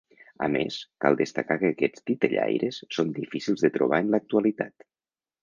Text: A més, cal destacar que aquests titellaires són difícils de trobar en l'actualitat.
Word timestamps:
A 0.43 0.45
més, 0.53 0.77
cal 1.05 1.17
destacar 1.19 1.57
que 1.63 1.71
aquests 1.73 2.05
titellaires 2.11 2.81
són 2.99 3.13
difícils 3.19 3.67
de 3.67 3.73
trobar 3.77 4.01
en 4.07 4.11
l'actualitat. 4.17 4.89